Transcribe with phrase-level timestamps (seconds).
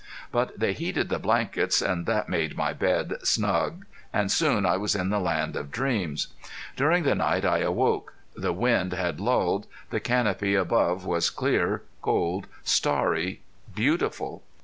[0.31, 4.95] But they heated the blankets and that made my bed snug and soon I was
[4.95, 6.29] in the land of dreams.
[6.75, 8.15] During the night I awoke.
[8.35, 9.67] The wind had lulled.
[9.91, 13.41] The canopy above was clear, cold, starry,
[13.75, 14.41] beautiful.